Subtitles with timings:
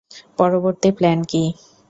[0.39, 1.43] পরবর্তী প্লান কী?